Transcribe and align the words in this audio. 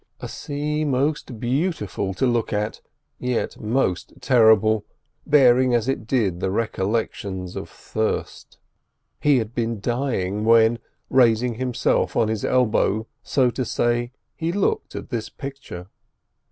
A 0.19 0.27
sea 0.27 0.83
most 0.83 1.39
beautiful 1.39 2.15
to 2.15 2.25
look 2.25 2.51
at, 2.51 2.81
yet 3.19 3.59
most 3.61 4.13
terrible, 4.19 4.83
bearing 5.27 5.75
as 5.75 5.87
it 5.87 6.07
did 6.07 6.39
the 6.39 6.49
recollections 6.49 7.55
of 7.55 7.69
thirst. 7.69 8.57
He 9.19 9.37
had 9.37 9.53
been 9.53 9.79
dying, 9.79 10.43
when, 10.43 10.79
raising 11.11 11.53
himself 11.53 12.15
on 12.15 12.29
his 12.29 12.43
elbow, 12.43 13.05
so 13.21 13.51
to 13.51 13.63
say, 13.63 14.11
he 14.35 14.51
looked 14.51 14.95
at 14.95 15.09
this 15.11 15.29
picture. 15.29 15.85